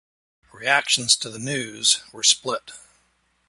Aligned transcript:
Reactions 0.51 1.15
to 1.17 1.29
the 1.29 1.37
news 1.37 2.01
were 2.11 2.23
split. 2.23 2.71